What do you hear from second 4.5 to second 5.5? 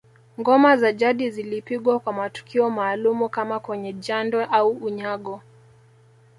unyago